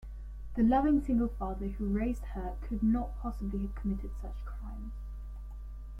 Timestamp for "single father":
1.05-1.67